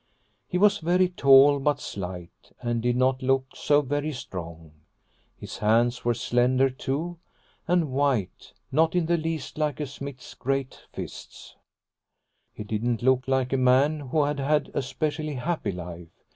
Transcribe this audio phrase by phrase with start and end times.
[0.47, 4.71] He was very tall but slight, and did not look so very strong.
[5.37, 7.19] His hands were slender, too,
[7.67, 11.55] and white, not in the least like a smith's great fists.
[12.51, 16.07] He didn't look like a man who had had 'a specially happy life.